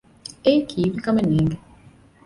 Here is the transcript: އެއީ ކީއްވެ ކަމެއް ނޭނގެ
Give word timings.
އެއީ 0.43 0.59
ކީއްވެ 0.69 0.99
ކަމެއް 1.05 1.31
ނޭނގެ 1.33 1.57